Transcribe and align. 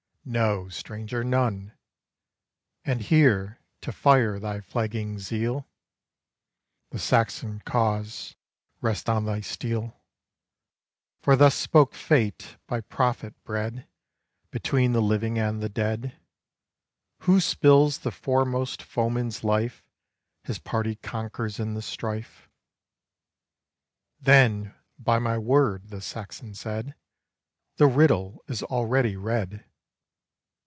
"No, 0.23 0.69
Stranger, 0.69 1.23
none; 1.23 1.71
And 2.85 3.01
hear, 3.01 3.59
to 3.81 3.91
fire 3.91 4.37
thy 4.37 4.61
flagging 4.61 5.17
zeal, 5.17 5.67
The 6.91 6.99
Saxon 6.99 7.61
cause 7.65 8.35
rests 8.81 9.09
on 9.09 9.25
thy 9.25 9.41
steel; 9.41 9.99
For 11.23 11.35
thus 11.35 11.55
spoke 11.55 11.95
Fate, 11.95 12.57
by 12.67 12.81
prophet 12.81 13.33
bred 13.43 13.87
Between 14.51 14.91
the 14.93 15.01
living 15.01 15.39
and 15.39 15.59
the 15.59 15.69
dead: 15.69 16.15
'Who 17.21 17.39
spills 17.39 17.97
the 17.97 18.11
foremost 18.11 18.83
foeman's 18.83 19.43
life, 19.43 19.83
His 20.43 20.59
party 20.59 20.97
conquers 20.97 21.59
in 21.59 21.73
the 21.73 21.81
strife.'" 21.81 22.47
"Then, 24.19 24.75
by 24.99 25.17
my 25.17 25.39
word," 25.39 25.89
the 25.89 25.99
Saxon 25.99 26.53
said, 26.53 26.93
"The 27.77 27.87
riddle 27.87 28.43
is 28.47 28.61
already 28.61 29.15
read. 29.15 29.65